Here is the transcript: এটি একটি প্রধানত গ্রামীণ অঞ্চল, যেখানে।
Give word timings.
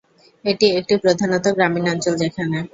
এটি 0.45 0.67
একটি 0.79 0.93
প্রধানত 1.03 1.45
গ্রামীণ 1.55 1.85
অঞ্চল, 1.93 2.13
যেখানে। 2.23 2.57